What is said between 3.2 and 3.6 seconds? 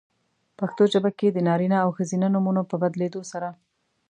سره؛